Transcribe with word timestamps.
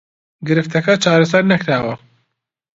گرفتەکە 0.47 0.93
چارەسەر 1.03 1.43
نەکراوە 1.51 1.95